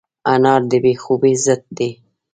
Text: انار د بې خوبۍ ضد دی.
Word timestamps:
انار 0.33 0.61
د 0.71 0.73
بې 0.83 0.93
خوبۍ 1.03 1.33
ضد 1.45 1.61
دی. 1.77 1.91